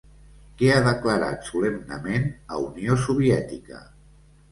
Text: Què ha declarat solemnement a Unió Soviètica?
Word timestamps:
Què 0.59 0.69
ha 0.75 0.85
declarat 0.85 1.45
solemnement 1.49 2.25
a 2.55 2.63
Unió 2.63 2.97
Soviètica? 3.03 3.83